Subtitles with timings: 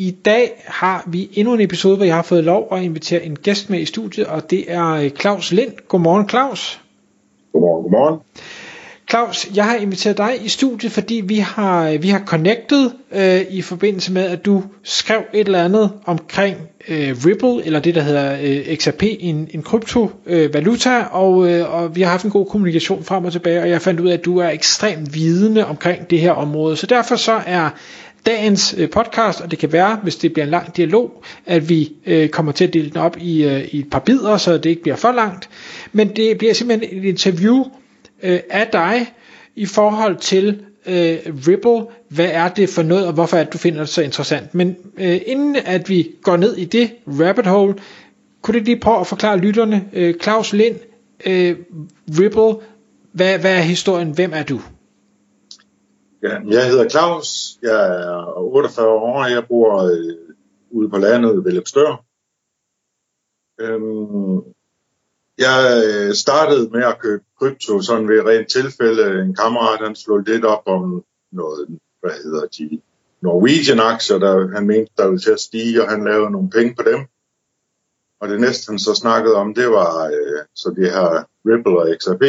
[0.00, 3.36] I dag har vi endnu en episode, hvor jeg har fået lov at invitere en
[3.36, 5.72] gæst med i studiet, og det er øh, Claus Lind.
[5.88, 6.80] Godmorgen Claus.
[7.52, 8.20] Godmorgen, godmorgen.
[9.10, 13.62] Claus, jeg har inviteret dig i studiet, fordi vi har, vi har connected øh, i
[13.62, 16.56] forbindelse med, at du skrev et eller andet omkring
[16.88, 21.96] øh, Ripple, eller det der hedder øh, XRP, en, en kryptovaluta, øh, og, øh, og
[21.96, 24.24] vi har haft en god kommunikation frem og tilbage, og jeg fandt ud af, at
[24.24, 26.76] du er ekstremt vidende omkring det her område.
[26.76, 27.70] Så derfor så er
[28.26, 31.92] dagens øh, podcast, og det kan være, hvis det bliver en lang dialog, at vi
[32.06, 34.66] øh, kommer til at dele den op i, øh, i et par bidder, så det
[34.66, 35.48] ikke bliver for langt.
[35.92, 37.64] Men det bliver simpelthen et interview
[38.22, 39.06] øh, af dig
[39.56, 41.94] i forhold til øh, Ripple.
[42.08, 44.54] Hvad er det for noget, og hvorfor er det, du finder det så interessant?
[44.54, 47.74] Men øh, inden at vi går ned i det rabbit hole,
[48.42, 50.76] kunne du lige prøve at forklare lytterne, øh, Claus Lind,
[51.26, 51.56] øh,
[52.20, 52.66] Ripple,
[53.12, 54.60] hvad, hvad er historien, hvem er du?
[56.22, 60.34] Ja, jeg hedder Claus, jeg er 48 år, jeg bor øh,
[60.70, 62.04] ude på landet ved Lepstør.
[63.60, 64.36] Øhm,
[65.38, 69.22] jeg øh, startede med at købe krypto sådan ved rent tilfælde.
[69.22, 72.80] En kammerat han slog lidt op om noget, hvad hedder de,
[73.20, 76.74] Norwegian aktier, der han mente, der ville til at stige, og han lavede nogle penge
[76.74, 77.00] på dem.
[78.20, 81.88] Og det næste han så snakkede om, det var øh, så det her Ripple og
[82.00, 82.22] XRP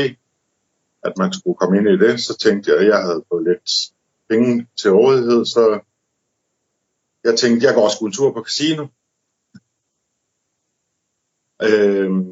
[1.03, 3.69] at man skulle komme ind i det, så tænkte jeg, at jeg havde fået lidt
[4.29, 5.79] penge til rådighed, så
[7.23, 8.87] jeg tænkte, jeg går også en tur på casino.
[11.61, 12.31] Øhm,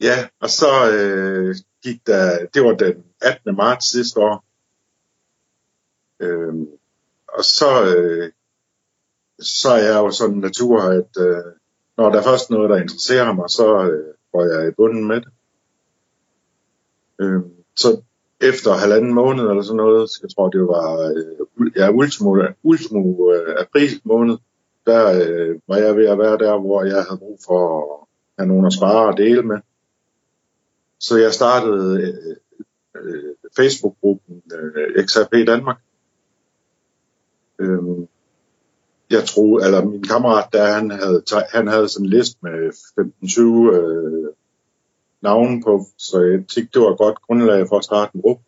[0.00, 3.56] ja, og så øh, gik der, det var den 18.
[3.56, 4.44] marts sidste år.
[6.20, 6.68] Øhm,
[7.28, 8.32] og så, øh,
[9.38, 11.52] så er jeg jo sådan en natur, at øh,
[11.96, 15.16] når der er først noget, der interesserer mig, så øh, går jeg i bunden med
[15.16, 15.28] det.
[17.20, 17.40] Øh,
[17.76, 18.02] så
[18.40, 23.56] efter halvanden måned eller sådan noget, jeg tror det var øh, ja, ultimo, ultimo øh,
[23.58, 24.36] april måned,
[24.86, 28.06] der øh, var jeg ved at være der, hvor jeg havde brug for at
[28.38, 29.58] have nogen at spare og dele med.
[30.98, 32.36] Så jeg startede øh,
[33.02, 35.78] øh, Facebook-gruppen øh, XRP Danmark.
[37.58, 38.06] Øh,
[39.10, 42.72] jeg tror, eller min kammerat der, han havde, han havde sådan en liste med
[43.72, 44.28] 15-20 øh,
[45.24, 48.44] navne på, så jeg tænkte, det var et godt grundlag for at starte en gruppe.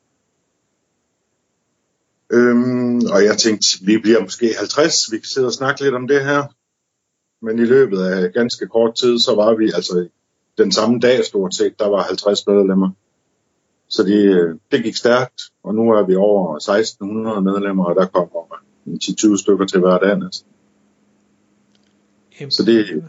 [2.32, 6.08] Øhm, og jeg tænkte, vi bliver måske 50, vi kan sidde og snakke lidt om
[6.08, 6.42] det her.
[7.42, 10.08] Men i løbet af ganske kort tid, så var vi altså
[10.58, 12.90] den samme dag stort set, der var 50 medlemmer.
[13.88, 14.24] Så det,
[14.72, 18.56] det gik stærkt, og nu er vi over 1600 medlemmer, og der kommer
[18.88, 20.48] 10-20 stykker til hver dag næsten.
[22.50, 23.04] Så det,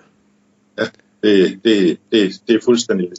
[0.78, 0.84] ja,
[1.24, 3.10] det, det, det, det er fuldstændig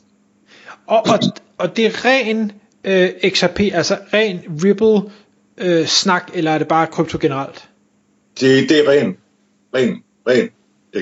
[0.89, 1.19] og, og,
[1.59, 2.53] og det er ren
[2.85, 5.13] øh, XRP, altså ren Ripple
[5.59, 7.69] øh, snak, eller er det bare krypto generelt?
[8.41, 9.17] Det, det er ren,
[9.75, 10.51] ren, ren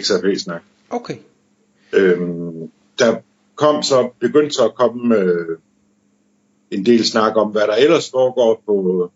[0.02, 0.62] XRP snak.
[0.90, 1.16] Okay.
[1.92, 3.16] Øhm, der
[3.54, 5.58] kom så, begyndte så at komme øh,
[6.70, 9.10] en del snak om, hvad der ellers foregår på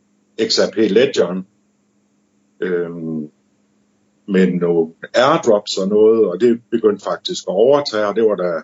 [0.49, 1.47] XRP Ledgeren.
[2.61, 3.31] Øhm,
[4.27, 8.63] men nogle airdrops og noget, og det begyndte faktisk at overtage, og det var der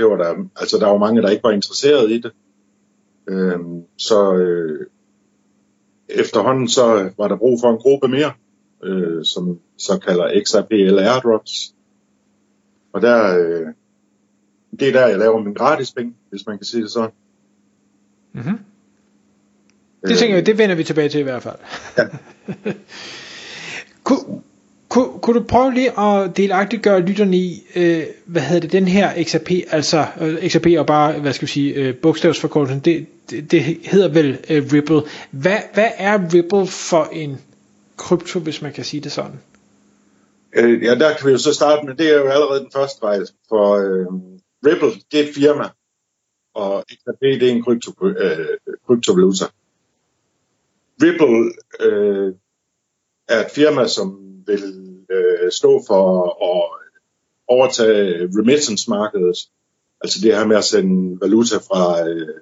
[0.00, 2.32] det var der, altså der var mange, der ikke var interesseret i det.
[3.28, 4.86] Øhm, så øh,
[6.08, 8.32] efterhånden så var der brug for en gruppe mere,
[8.84, 11.74] øh, som så kalder XRPL Airdrops.
[12.92, 13.66] Og der, øh,
[14.80, 17.10] det er der, jeg laver min gratis penge, hvis man kan sige det sådan.
[18.32, 18.58] Mm-hmm.
[20.06, 21.56] Det tænker jeg, det vender vi tilbage til i hvert fald.
[21.98, 22.04] Ja.
[24.04, 24.42] kunne,
[24.90, 28.88] kunne, kunne du prøve lige at delagtigt gøre lytterne i, øh, hvad hedder det, den
[28.88, 33.50] her XRP, altså øh, XRP og bare, hvad skal vi sige, øh, bogstavsforkortelsen, det, det,
[33.50, 35.02] det hedder vel øh, Ripple.
[35.30, 37.40] Hvad, hvad er Ripple for en
[37.96, 39.40] krypto, hvis man kan sige det sådan?
[40.56, 43.02] Øh, ja, der kan vi jo så starte med, det er jo allerede den første
[43.02, 44.06] vej, for øh,
[44.66, 45.68] Ripple, det er et firma,
[46.54, 48.46] og XRP, det er en krypto, øh,
[48.86, 49.44] kryptovaluta.
[51.02, 52.34] Ripple øh,
[53.28, 54.64] er et firma, som vil
[55.10, 56.86] øh, stå for at
[57.48, 59.38] overtage remittance-markedet,
[60.00, 62.40] altså det her med at sende valuta fra øh,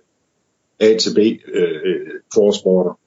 [0.80, 1.18] A til B
[1.48, 2.98] øh, øh forsporter.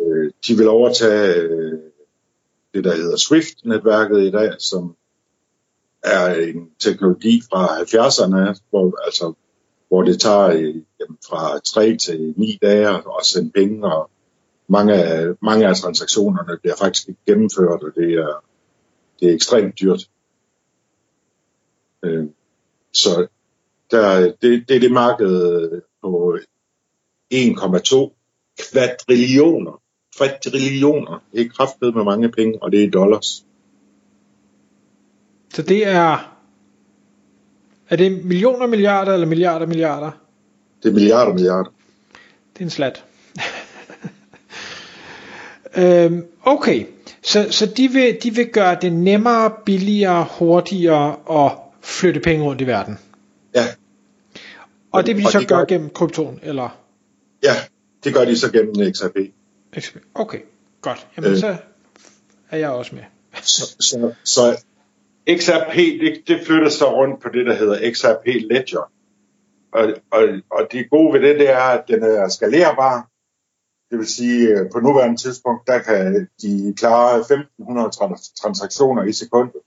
[0.00, 1.78] Øh, de vil overtage øh,
[2.74, 4.96] det, der hedder SWIFT-netværket i dag, som
[6.02, 9.32] er en teknologi fra 70'erne, hvor, altså,
[9.88, 14.10] hvor det tager øh, jamen, fra 3 til 9 dage at sende penge, og
[14.70, 18.44] mange af, mange af transaktionerne bliver faktisk ikke gennemført, og det er,
[19.20, 20.10] det er ekstremt dyrt.
[22.02, 22.24] Øh,
[22.92, 23.26] så
[23.90, 25.70] der, det, det er det marked
[26.02, 26.38] på
[27.34, 28.10] 1,2
[28.70, 29.82] kvadrillioner.
[30.16, 31.22] Kvadrillioner.
[31.32, 33.44] Det er kraftet med mange penge, og det er dollars.
[35.54, 36.36] Så det er...
[37.88, 40.10] Er det millioner milliarder, eller milliarder milliarder?
[40.82, 41.70] Det er milliarder milliarder.
[42.52, 43.04] Det er en slat.
[45.76, 46.86] Øhm, okay,
[47.22, 51.52] så, så de, vil, de vil gøre det nemmere, billigere, hurtigere at
[51.82, 52.98] flytte penge rundt i verden?
[53.54, 53.64] Ja.
[54.92, 55.66] Og det vil de så de gøre gør...
[55.66, 56.78] gennem kryptoen, eller?
[57.42, 57.54] Ja,
[58.04, 59.16] det gør de så gennem XRP.
[60.14, 60.38] Okay,
[60.80, 61.06] godt.
[61.16, 61.56] Jamen øh, så
[62.50, 63.02] er jeg også med.
[63.42, 64.62] Så, så, så
[65.38, 68.90] XRP, det, det flytter sig rundt på det, der hedder XRP Ledger.
[69.72, 73.08] Og, og, og det gode ved det, det er, at den er skalerbar.
[73.90, 77.90] Det vil sige, at på nuværende tidspunkt, der kan de klare 1500
[78.42, 79.62] transaktioner i sekundet.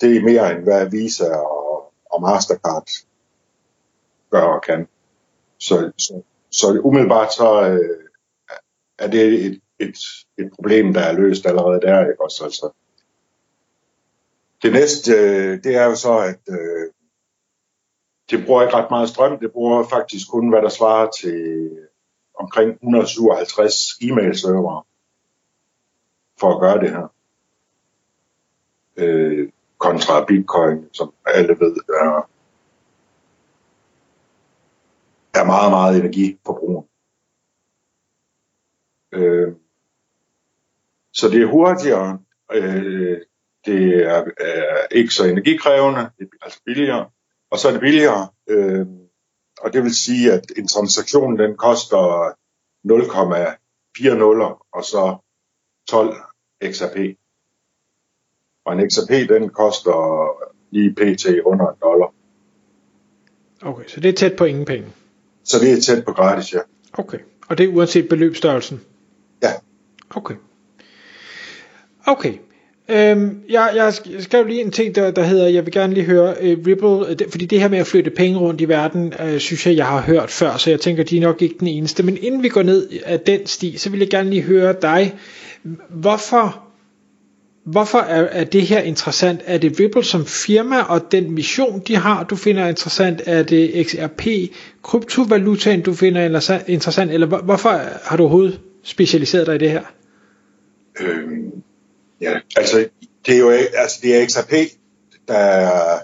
[0.00, 2.88] Det er mere end hvad Visa og, og Mastercard
[4.30, 4.88] gør og kan.
[5.58, 8.04] Så, så, så umiddelbart så øh,
[8.98, 9.96] er det et, et,
[10.38, 12.00] et problem, der er løst allerede der.
[12.00, 12.22] Ikke?
[12.22, 12.70] Også, altså,
[14.62, 16.92] det næste, øh, det er jo så, at øh,
[18.30, 19.38] det bruger ikke ret meget strøm.
[19.38, 21.70] Det bruger faktisk kun, hvad der svarer til
[22.36, 24.82] omkring 157 e-mail-servere
[26.40, 27.12] for at gøre det her.
[28.96, 29.48] Øh,
[29.78, 32.28] kontra Bitcoin, som alle ved er,
[35.34, 36.88] er meget, meget energiforbrugende.
[39.12, 39.52] Øh,
[41.12, 42.18] så det er hurtigere.
[42.52, 43.20] Øh,
[43.66, 47.10] det er, er ikke så energikrævende, det er altså billigere,
[47.50, 48.86] og så er det billigere, øh,
[49.60, 52.32] og det vil sige, at en transaktion den koster
[52.88, 55.16] 0,4 nuller, og så
[55.88, 56.16] 12
[56.72, 57.16] XRP.
[58.64, 60.28] Og en XRP den koster
[60.70, 61.26] lige pt.
[61.44, 62.14] under en dollar.
[63.62, 64.88] Okay, så det er tæt på ingen penge?
[65.44, 66.60] Så det er tæt på gratis, ja.
[66.92, 67.18] Okay,
[67.48, 68.80] og det er uanset beløbsstørrelsen?
[69.42, 69.52] Ja.
[70.10, 70.34] Okay.
[72.06, 72.38] Okay,
[72.88, 76.34] Øhm, jeg, jeg skrev lige en ting, der, der hedder, jeg vil gerne lige høre
[76.40, 79.38] øh, Ripple, uh, det, fordi det her med at flytte penge rundt i verden, øh,
[79.38, 82.02] synes jeg, jeg har hørt før, så jeg tænker, de er nok ikke den eneste.
[82.02, 85.14] Men inden vi går ned af den sti, så vil jeg gerne lige høre dig,
[85.88, 86.62] hvorfor,
[87.64, 89.40] hvorfor er, er det her interessant?
[89.44, 93.22] Er det Ripple som firma og den mission, de har, du finder interessant?
[93.26, 94.26] Er det XRP,
[94.82, 97.10] kryptovalutaen, du finder interessant?
[97.10, 99.82] Eller hvorfor har du overhovedet specialiseret dig i det her?
[101.00, 101.62] Øhm
[102.20, 102.88] Ja, altså
[103.26, 104.52] det er jo altså, det er XRP,
[105.28, 105.98] der er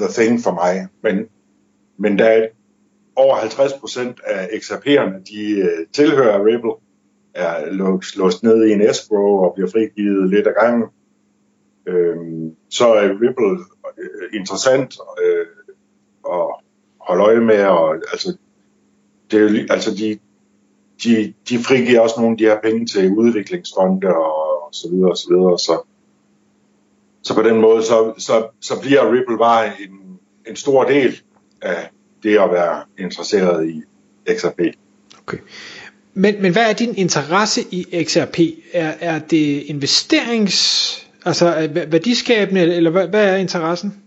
[0.00, 1.26] the thing for mig, men,
[1.98, 2.46] men der er
[3.16, 6.72] over 50 procent af XRP'erne, de uh, tilhører Ripple,
[7.34, 10.88] er låst, låst ned i en escrow og bliver frigivet lidt af gangen.
[11.86, 13.64] Øhm, så er Ripple
[13.98, 15.46] øh, interessant øh,
[16.30, 16.54] at
[17.00, 18.36] holde øje med, og altså,
[19.30, 20.18] det er, altså de,
[21.04, 24.39] de, de frigiver også nogle af de her penge til udviklingsfonde og
[24.70, 25.58] og så videre og så videre.
[25.58, 25.82] Så,
[27.22, 31.20] så på den måde, så, så, så bliver Ripple bare en, en stor del
[31.62, 31.90] af
[32.22, 33.82] det at være interesseret i
[34.38, 34.60] XRP.
[35.22, 35.38] Okay.
[36.14, 38.38] Men, men hvad er din interesse i XRP?
[38.72, 40.56] Er, er det investerings,
[41.24, 44.02] altså værdiskabende, eller hvad, hvad er interessen?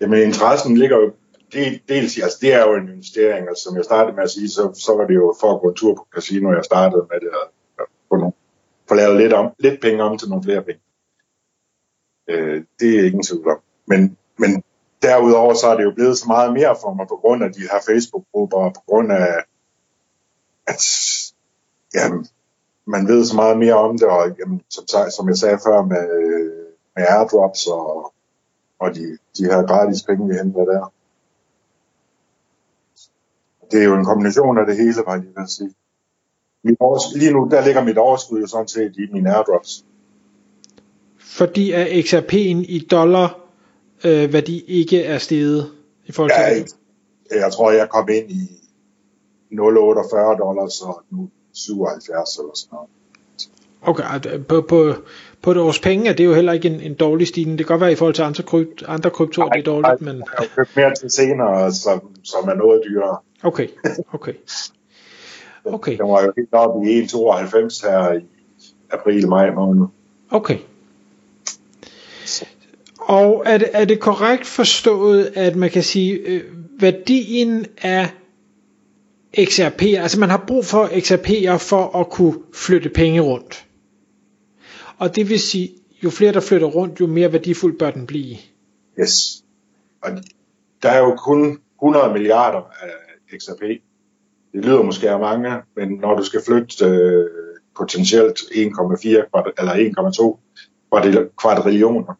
[0.00, 1.12] Jamen interessen ligger jo
[1.52, 4.48] det, dels, altså det er jo en investering, altså som jeg startede med at sige,
[4.48, 7.20] så, så var det jo for at gå en tur på casino, jeg startede med
[7.20, 8.32] det, og få nogle
[8.88, 10.80] få lavet lidt, om, lidt penge om til nogle flere penge.
[12.28, 13.60] Øh, det er ingen tvivl om.
[13.86, 14.62] Men, men
[15.02, 17.60] derudover så er det jo blevet så meget mere for mig på grund af de
[17.60, 19.44] her Facebook-grupper og på grund af,
[20.66, 20.82] at
[21.94, 22.26] jamen,
[22.86, 24.84] man ved så meget mere om det, og jamen, som,
[25.16, 26.06] som jeg sagde før med,
[26.96, 28.14] med airdrops og,
[28.78, 30.92] og de, de her gratis penge, vi henter der.
[33.70, 35.74] Det er jo en kombination af det hele, var jeg lige vil sige.
[36.66, 36.78] Mit
[37.14, 39.84] lige nu, der ligger mit overskud jo sådan set i mine airdrops.
[41.18, 43.38] Fordi er XRP'en i dollar
[44.04, 45.70] øh, værdi ikke er steget
[46.06, 46.76] i forhold til ja, det?
[47.42, 48.42] Jeg tror, jeg kom ind i
[49.52, 52.88] 0,48 dollars og nu 77 eller sådan noget.
[53.82, 54.94] Okay, på, på,
[55.42, 57.58] på et års penge er det jo heller ikke en, en dårlig stigning.
[57.58, 60.16] Det kan godt være i forhold til andre, krypt, andre kryptoer, det er dårligt, men...
[60.16, 63.16] Jeg har købt mere til senere, som, som er noget dyrere.
[63.42, 63.68] Okay,
[64.12, 64.32] okay.
[65.66, 65.98] Okay.
[65.98, 68.24] Den var jo helt oppe i 1,92 her i
[68.90, 69.86] april-maj måned.
[70.30, 70.58] Okay.
[72.98, 76.42] Og er det, er det korrekt forstået, at man kan sige, øh,
[76.80, 78.10] værdien af
[79.44, 83.66] XRP, altså man har brug for XRP'er for at kunne flytte penge rundt.
[84.98, 85.70] Og det vil sige,
[86.04, 88.36] jo flere der flytter rundt, jo mere værdifuld bør den blive.
[89.00, 89.44] Yes.
[90.02, 90.10] Og
[90.82, 92.90] der er jo kun 100 milliarder af
[93.38, 93.62] XRP.
[94.56, 97.26] Det lyder måske af mange, men når du skal flytte øh,
[97.76, 98.54] potentielt 1,4
[99.58, 100.38] eller
[100.90, 102.14] 1,2 kvadrillioner,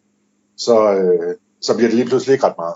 [0.56, 2.74] så, øh, så bliver det lige pludselig ikke ret meget.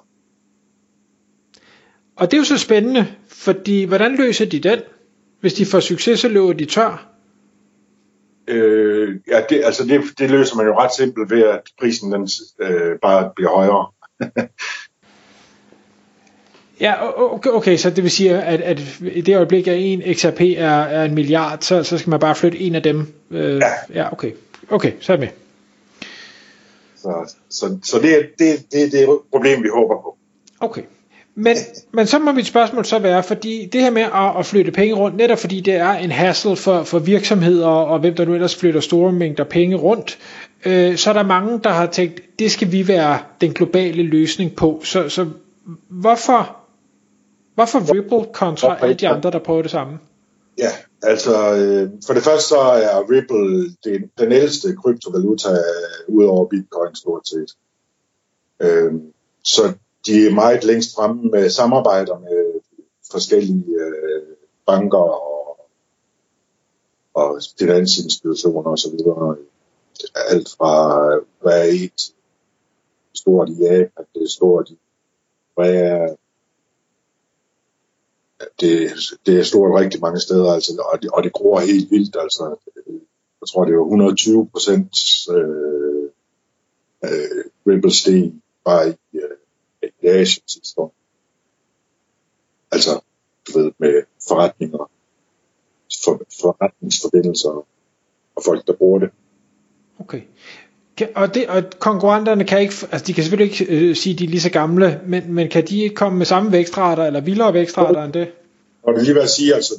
[2.17, 4.81] Og det er jo så spændende, fordi hvordan løser de den?
[5.41, 7.13] Hvis de får succes, så løber de tør.
[8.49, 12.29] Øh, ja, det, altså det, det løser man jo ret simpelt ved, at prisen den,
[12.61, 13.87] øh, bare bliver højere.
[16.81, 16.95] ja,
[17.35, 20.81] okay, okay, så det vil sige, at, at i det øjeblik, at en XRP er,
[20.81, 23.13] er en milliard, så, så skal man bare flytte en af dem.
[23.31, 24.01] Øh, ja.
[24.03, 24.33] ja, okay.
[24.71, 25.29] Okay, så er jeg med.
[26.97, 30.17] Så, så, så det, er, det, det, det er et problem, vi håber på.
[30.61, 30.83] Okay.
[31.35, 31.57] Men,
[31.93, 34.95] men så må mit spørgsmål så være, fordi det her med at, at flytte penge
[34.95, 38.57] rundt, netop fordi det er en hassle for, for virksomheder og hvem der nu ellers
[38.57, 40.19] flytter store mængder penge rundt,
[40.65, 44.55] øh, så er der mange, der har tænkt, det skal vi være den globale løsning
[44.57, 44.81] på.
[44.85, 45.27] Så, så
[45.89, 46.60] hvorfor,
[47.55, 49.99] hvorfor Ripple kontra alle de andre, der prøver det samme?
[50.59, 50.71] Ja,
[51.03, 55.49] altså øh, for det første så er Ripple den, den ældste kryptovaluta
[56.09, 57.57] ud over Bitcoin stort set.
[58.61, 58.93] Øh,
[59.45, 59.63] så
[60.07, 62.61] de er meget længst fremme med samarbejder med
[63.11, 65.69] forskellige øh, banker og,
[67.15, 68.95] og finansinstitutioner osv.
[70.31, 70.75] Alt fra
[71.43, 72.13] hvad er et
[73.15, 74.79] stort i Japan, det er stort i
[75.55, 76.17] hvad er
[78.61, 78.93] det,
[79.27, 82.17] det er stort rigtig mange steder, altså, og, det, og det gror helt vildt.
[82.21, 82.57] Altså,
[83.41, 84.97] jeg tror, det var 120 procent
[85.31, 86.11] øh,
[87.05, 90.95] øh, Ripple sten bare i, øh, i Asien sidste år.
[92.73, 93.01] Altså,
[93.49, 94.91] du ved, med forretninger,
[96.05, 97.67] for, forretningsforbindelser
[98.37, 99.11] og folk, der bruger det.
[99.99, 100.23] Okay.
[101.15, 104.25] Og, det, og konkurrenterne kan ikke, altså de kan selvfølgelig ikke øh, sige, at de
[104.25, 107.55] er lige så gamle, men, men kan de ikke komme med samme vækstrater, eller vildere
[107.55, 108.29] vækstrater end det?
[108.83, 109.75] Og det lige vil sige, altså,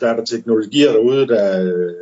[0.00, 1.94] der er der teknologier derude, der øh,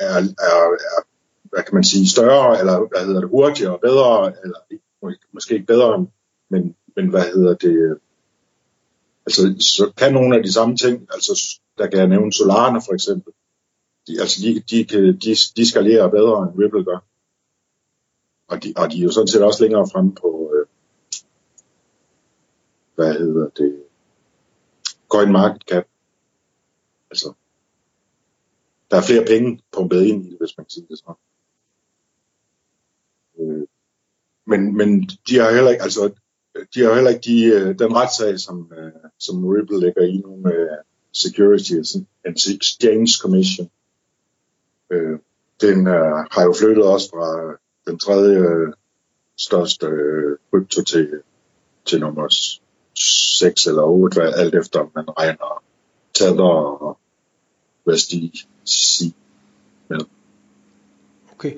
[0.00, 1.06] er, er, er,
[1.42, 4.58] hvad kan man sige, større, eller hvad hedder det, hurtigere og bedre, eller
[5.32, 6.06] måske ikke bedre,
[6.50, 7.96] men, men hvad hedder det, øh,
[9.26, 12.94] altså så kan nogle af de samme ting, altså der kan jeg nævne Solana for
[12.94, 13.32] eksempel,
[14.06, 16.98] de, altså de, de, de, de skalerer bedre end Ripple gør.
[18.48, 20.66] Og de, og de er jo sådan set også længere fremme på, øh,
[22.94, 23.82] hvad hedder det,
[25.08, 25.86] coin market cap.
[27.10, 27.32] Altså,
[28.90, 31.14] der er flere penge pumpet ind i det, hvis man kan sige det sådan.
[33.38, 33.66] Øh,
[34.46, 36.12] men, men de har heller ikke, altså,
[36.74, 40.36] de har heller ikke de, øh, den retssag, som, øh, som Ripple lægger i nu
[40.36, 40.68] med
[41.12, 43.70] Securities and Exchange Commission.
[44.90, 45.18] Øh,
[45.60, 48.72] den øh, har jo flyttet også fra den tredje øh,
[49.38, 51.08] største øh, krypto til,
[51.84, 52.28] til nummer
[53.38, 55.62] 6 eller 8, alt efter om man regner
[56.14, 56.44] Tether
[56.82, 56.98] og
[57.84, 59.14] hvad sige
[59.88, 60.00] med.
[61.32, 61.52] Okay.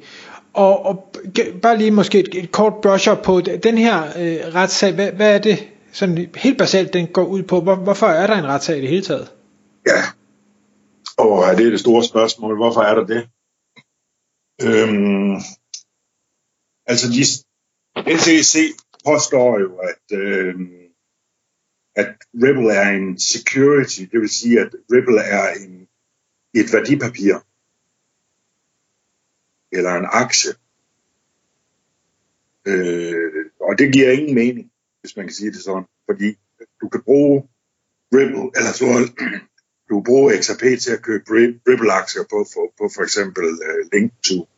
[0.53, 1.15] Og, og
[1.63, 4.95] bare lige måske et, et kort brush up på den her øh, retssag.
[4.95, 7.61] Hvad, hvad er det sådan helt basalt, den går ud på?
[7.61, 9.33] Hvor, hvorfor er der en retssag i det hele taget?
[9.87, 10.03] Ja,
[11.19, 12.57] og er det det store spørgsmål.
[12.57, 13.29] Hvorfor er der det?
[14.63, 15.37] Øhm,
[16.89, 17.25] altså, de,
[18.19, 20.55] SEC påstår jo, at, øh,
[21.95, 25.89] at Ripple er en security, det vil sige, at Ripple er en,
[26.55, 27.35] et værdipapir,
[29.73, 30.51] eller en aktie.
[32.67, 36.39] Øh, og det giver ingen mening, hvis man kan sige det sådan, fordi
[36.81, 37.49] du kan bruge
[38.15, 38.87] Ripple, eller så,
[39.89, 41.25] du kan bruge XRP til at købe
[41.69, 44.58] Ripple-aktier på, på, på for eksempel øh, uh, Link2.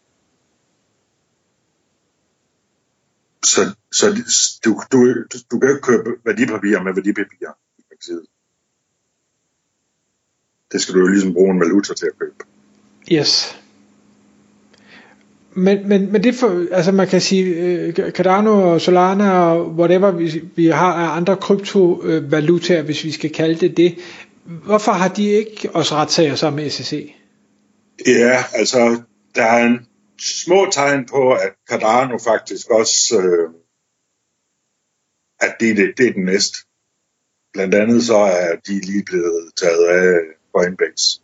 [3.44, 3.61] Så,
[3.92, 4.06] så
[4.64, 5.14] du, du,
[5.50, 7.52] du kan ikke købe værdipapirer med værdipapirer.
[10.73, 12.35] Det skal du jo ligesom bruge en valuta til at købe.
[13.12, 13.56] Yes.
[15.54, 20.11] Men, men, men det for, altså man kan sige, øh, Cardano og Solana og whatever
[20.11, 23.99] vi, vi har af andre kryptovalutaer, hvis vi skal kalde det det,
[24.44, 27.14] hvorfor har de ikke også retssager sammen med SEC?
[28.06, 29.00] Ja, altså
[29.35, 29.87] der er en
[30.20, 33.54] små tegn på, at Cardano faktisk også, øh,
[35.40, 36.58] at det, det, det er den næste.
[37.52, 40.20] Blandt andet så er de lige blevet taget af
[40.52, 41.20] Coinbase.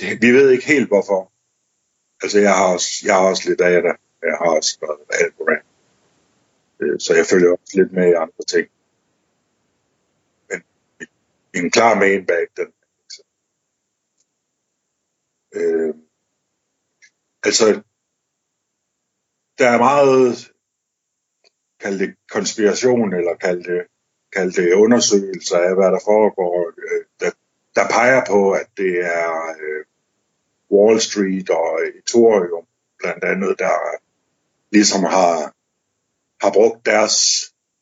[0.00, 1.32] Det, vi ved ikke helt hvorfor.
[2.22, 3.96] altså jeg har også, jeg har også lidt af det.
[4.22, 5.64] Jeg har også været Algorand.
[6.80, 8.68] Øh, så jeg følger også lidt med i andre ting.
[10.50, 10.62] Men
[11.54, 12.72] en klar main bag, den
[15.56, 15.94] øh,
[17.42, 17.82] altså
[19.58, 20.52] der er meget
[21.80, 23.86] kald det konspiration eller kald det,
[24.32, 27.30] kald det undersøgelser af, hvad der foregår, øh, der,
[27.74, 29.84] der peger på, at det er øh,
[30.70, 32.66] Wall Street og Ethereum
[32.98, 33.76] blandt andet, der
[34.70, 35.54] ligesom har,
[36.44, 37.16] har brugt deres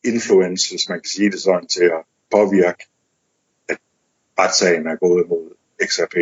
[0.03, 2.83] influence, hvis man kan sige det sådan, til at påvirke,
[3.69, 3.77] at
[4.39, 5.55] retssagen er gået mod
[5.85, 6.15] XRP.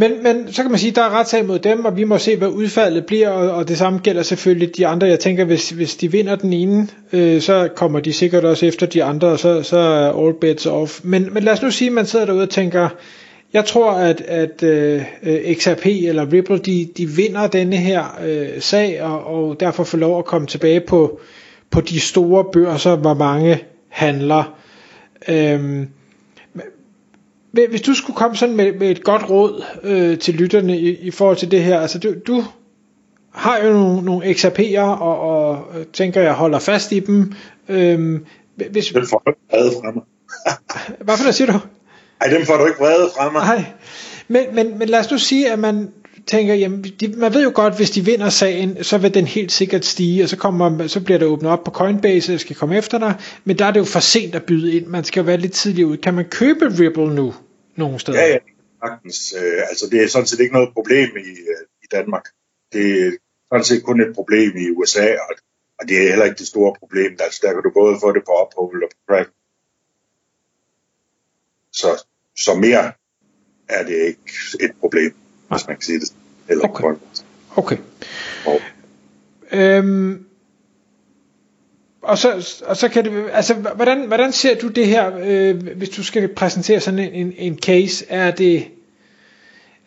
[0.00, 2.18] Men, men så kan man sige, at der er retssag mod dem, og vi må
[2.18, 5.06] se, hvad udfaldet bliver, og, og det samme gælder selvfølgelig de andre.
[5.06, 8.86] Jeg tænker, hvis, hvis de vinder den ene, øh, så kommer de sikkert også efter
[8.86, 11.00] de andre, og så, så er all bets off.
[11.04, 12.88] Men, men lad os nu sige, at man sidder derude og tænker,
[13.52, 15.02] jeg tror, at, at øh,
[15.54, 20.18] XRP eller Ripple, de, de vinder denne her øh, sag, og, og derfor får lov
[20.18, 21.20] at komme tilbage på,
[21.70, 24.54] på de store børser, hvor mange handler.
[25.28, 25.86] Øh,
[27.52, 31.10] hvis du skulle komme sådan med, med et godt råd øh, til lytterne i, i
[31.10, 32.44] forhold til det her, altså du, du
[33.34, 37.32] har jo nogle, nogle XRP'er, og, og tænker jeg holder fast i dem.
[37.68, 38.24] Øhm,
[38.70, 38.86] hvis...
[38.86, 40.02] Den får du ikke vrede fra mig.
[41.04, 41.58] Hvad for det siger du?
[42.20, 43.42] Nej, dem får du ikke vrede fra mig.
[43.42, 43.64] Nej,
[44.28, 45.92] men, men, men lad os nu sige, at man
[46.30, 49.52] tænker, jamen, de, man ved jo godt, hvis de vinder sagen, så vil den helt
[49.52, 52.76] sikkert stige, og så, kommer, så bliver det åbnet op på Coinbase, og skal komme
[52.76, 55.24] efter dig, men der er det jo for sent at byde ind, man skal jo
[55.24, 55.96] være lidt tidligere ud.
[55.96, 57.34] Kan man købe Ripple nu,
[57.76, 58.20] nogle steder?
[58.20, 58.38] Ja, ja,
[58.84, 59.34] sagtens.
[59.38, 62.24] Øh, altså, det er sådan set ikke noget problem i, øh, i Danmark.
[62.72, 63.10] Det er
[63.48, 65.36] sådan set kun et problem i USA, og,
[65.78, 67.16] og det er heller ikke det store problem.
[67.20, 69.30] Altså, der kan du både få det på uphold og på crack.
[71.72, 72.04] Så,
[72.36, 72.92] så mere
[73.68, 75.14] er det ikke et problem,
[75.50, 76.12] hvis man kan sige det.
[76.48, 76.84] Eller okay.
[77.56, 77.76] Okay.
[78.46, 78.60] Og.
[79.52, 80.24] Øhm,
[82.02, 85.88] og så, og så kan det, altså, hvordan, hvordan ser du det her, øh, hvis
[85.88, 88.64] du skal præsentere sådan en, en, en case, er det,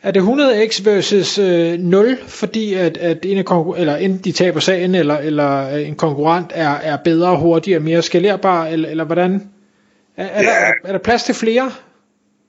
[0.03, 4.59] er det 100x versus øh, 0, fordi at, at en af eller enten de taber
[4.59, 9.49] sagen, eller, eller en konkurrent er, er bedre, hurtigere, mere skalerbar, eller, eller hvordan?
[10.17, 10.49] Er, er, ja.
[10.49, 11.71] der, er der plads til flere?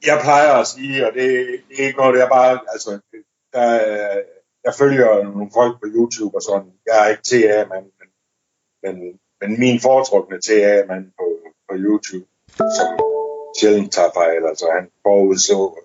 [0.07, 1.23] Jeg plejer at sige, og det,
[1.69, 3.01] det er ikke noget, det bare, altså,
[3.53, 3.65] der,
[4.65, 6.73] jeg følger nogle folk på YouTube og sådan.
[6.87, 8.09] Jeg er ikke TA-mand, men,
[8.83, 11.39] men, men min foretrukne TA-mand på,
[11.69, 12.89] på YouTube, som
[13.59, 15.79] sjældent tager fejl, altså han forudså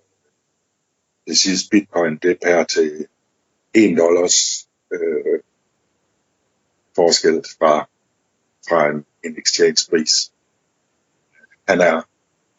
[1.28, 3.08] det sidste bitcoin, det per til
[3.74, 5.40] 1 dollars øh,
[6.96, 7.90] forskel fra,
[8.70, 10.32] fra en, en exchange pris.
[11.68, 12.02] Han er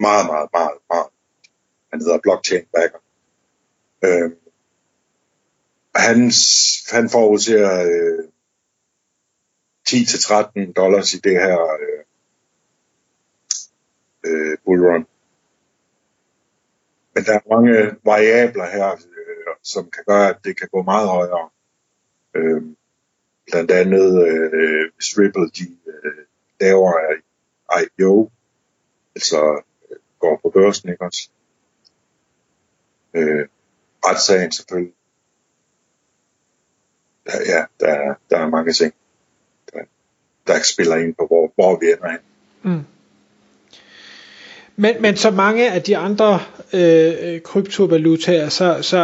[0.01, 1.20] meget, meget, meget, meget.
[1.91, 2.99] Han hedder blockchain backer.
[4.05, 4.31] Øhm, øh,
[5.95, 6.37] hans,
[6.91, 8.25] han forudser øh,
[9.89, 12.05] 10-13 dollars i det her øh,
[14.25, 15.07] øh, bullrun.
[17.15, 21.09] Men der er mange variabler her, øh, som kan gøre, at det kan gå meget
[21.09, 21.49] højere.
[22.35, 22.63] Øh,
[23.47, 26.25] blandt andet, øh, hvis Ripple de, øh,
[26.61, 26.93] laver
[27.83, 28.31] IPO,
[29.15, 31.31] altså øh, går på børsen, ikke også?
[33.15, 33.47] Øh,
[34.05, 34.93] retssagen selvfølgelig
[37.27, 38.95] ja, der, der er mange ting,
[39.73, 39.79] der,
[40.47, 42.21] der spiller ind på, hvor, hvor vi ender hen.
[42.63, 42.85] Mm.
[44.77, 46.41] Men, men så mange af de andre
[46.73, 48.99] øh, øh kryptovalutaer, så, så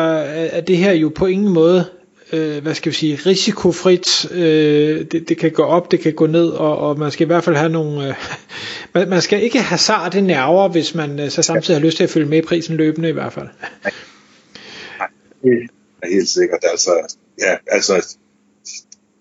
[0.53, 1.91] er det her jo på ingen måde,
[2.33, 4.33] øh, hvad skal vi sige, risikofrit.
[4.33, 7.27] Øh, det, det kan gå op, det kan gå ned, og, og man skal i
[7.27, 8.09] hvert fald have nogle...
[8.09, 8.15] Øh,
[8.95, 12.05] man, man skal ikke have sarte nerver, hvis man øh, så samtidig har lyst til
[12.05, 13.49] at følge med i prisen løbende i hvert fald.
[13.83, 13.93] Nej,
[14.99, 15.09] Nej
[15.41, 15.71] det
[16.03, 16.61] er helt sikkert.
[16.71, 18.17] Altså, ja, altså,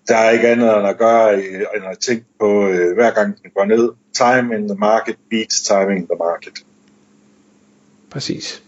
[0.08, 3.50] der er ikke andet end at gøre, end at tænke på, øh, hver gang den
[3.54, 6.64] går ned, time in the market beats timing in the market.
[8.10, 8.62] Præcis.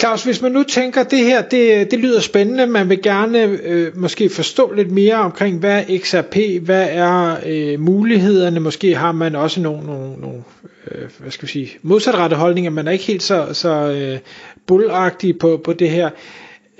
[0.00, 3.96] Claus, hvis man nu tænker, det her, det, det lyder spændende, man vil gerne øh,
[3.96, 9.34] måske forstå lidt mere omkring, hvad er XRP, hvad er øh, mulighederne, måske har man
[9.34, 10.42] også nogle, nogle, nogle
[10.90, 14.18] øh, hvad skal vi sige, modsatrettede holdninger, man er ikke helt så, så øh,
[14.66, 16.10] bullagtig på, på det her.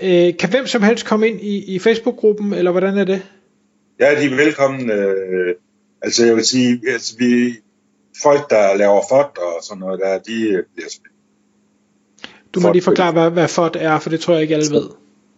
[0.02, 3.22] Øh, kan hvem som helst komme ind i, i Facebook-gruppen, eller hvordan er det?
[4.00, 4.90] Ja, de er velkommen.
[4.90, 5.54] Øh,
[6.02, 7.54] altså jeg vil sige, altså, vi,
[8.22, 10.88] folk der laver FOD og sådan noget der, de øh, bliver.
[12.54, 14.90] Du må lige forklare, hvad, hvad FOD er, for det tror jeg ikke alle ved.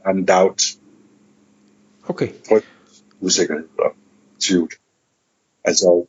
[0.06, 0.62] Undoubt.
[2.08, 2.28] Okay.
[2.48, 2.66] Frygt,
[3.20, 3.94] usikkerhed og
[4.40, 4.70] tvivl.
[5.64, 6.06] Altså,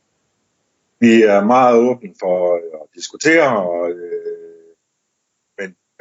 [1.00, 4.34] vi er meget åbne for at diskutere, og øh,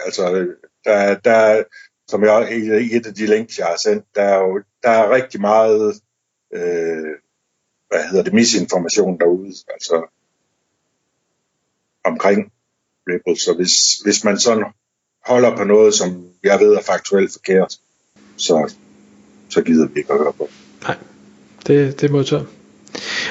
[0.05, 1.65] Altså, der, der,
[2.09, 5.15] som jeg i et af de links, jeg har sendt, der er jo der er
[5.15, 6.03] rigtig meget,
[6.53, 7.17] øh,
[7.88, 10.09] hvad hedder det, misinformation derude, altså
[12.05, 12.53] omkring
[13.09, 13.37] Ripple.
[13.37, 14.65] Så hvis, hvis man sådan
[15.27, 17.77] holder på noget, som jeg ved er faktuelt forkert,
[18.37, 18.73] så,
[19.51, 20.49] så gider vi ikke at høre på.
[20.83, 20.97] Nej,
[21.67, 22.47] det, det er modtaget.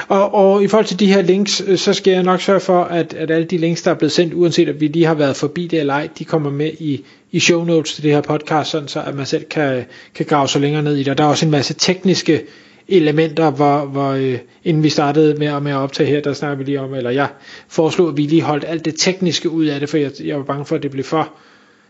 [0.07, 2.83] Og, og i forhold til de her links, øh, så skal jeg nok sørge for,
[2.83, 5.35] at, at alle de links, der er blevet sendt, uanset at vi lige har været
[5.35, 8.69] forbi det eller ej, de kommer med i, i show notes til det her podcast,
[8.69, 11.07] sådan så at man selv kan, kan grave sig længere ned i det.
[11.07, 12.41] Og der er også en masse tekniske
[12.87, 16.63] elementer, hvor, hvor øh, inden vi startede med, med at optage her, der snakker vi
[16.63, 17.27] lige om, eller jeg
[17.67, 20.43] foreslog, at vi lige holdt alt det tekniske ud af det, for jeg, jeg var
[20.43, 21.33] bange for, at det blev for,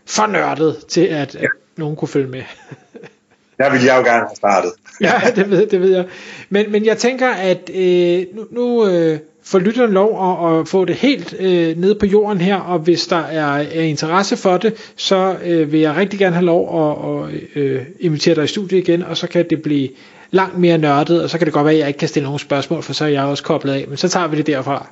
[0.06, 2.42] for nørdet til, at, at nogen kunne følge med.
[3.58, 4.72] Der ville jeg jo gerne have startet.
[5.00, 6.04] ja, det ved, det ved jeg.
[6.50, 10.84] Men, men jeg tænker, at øh, nu, nu øh, får lytteren lov at, at få
[10.84, 14.92] det helt øh, ned på jorden her, og hvis der er, er interesse for det,
[14.96, 18.78] så øh, vil jeg rigtig gerne have lov at, at øh, invitere dig i studiet
[18.78, 19.88] igen, og så kan det blive
[20.30, 22.38] langt mere nørdet, og så kan det godt være, at jeg ikke kan stille nogen
[22.38, 24.86] spørgsmål, for så er jeg også koblet af, men så tager vi det derfra.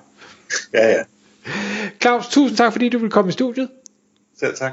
[0.74, 1.02] Ja, ja.
[2.02, 3.68] Claus, tusind tak, fordi du vil komme i studiet.
[4.40, 4.72] Selv tak.